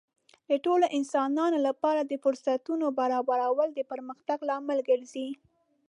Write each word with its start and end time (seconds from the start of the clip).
د 0.49 0.51
ټولو 0.65 0.85
انسانانو 0.97 1.57
لپاره 1.67 2.01
د 2.03 2.13
فرصتونو 2.23 2.85
برابرول 2.99 3.67
د 3.73 3.79
پرمختګ 3.91 4.37
لامل 4.49 4.79
ګرځي. 4.89 5.29